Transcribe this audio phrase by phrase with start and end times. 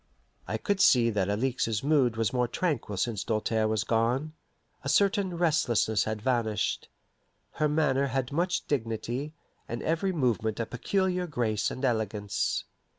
[0.47, 4.33] I could see that Alixe's mood was more tranquil since Doltaire was gone.
[4.83, 6.89] A certain restlessness had vanished.
[7.51, 9.35] Her manner had much dignity,
[9.69, 12.63] and every movement a peculiar grace and elegance.